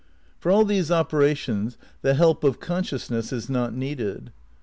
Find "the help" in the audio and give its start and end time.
2.01-2.43